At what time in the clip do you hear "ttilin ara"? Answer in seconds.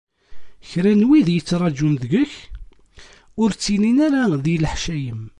3.53-4.21